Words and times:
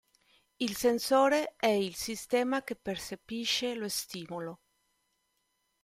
Il 0.57 0.75
sensore 0.75 1.53
è 1.57 1.67
il 1.67 1.93
sistema 1.93 2.63
che 2.63 2.75
percepisce 2.75 3.75
lo 3.75 3.87
stimolo. 3.87 4.61